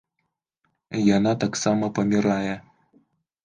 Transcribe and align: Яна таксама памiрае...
Яна 1.17 1.31
таксама 1.45 1.93
памiрае... 2.01 2.53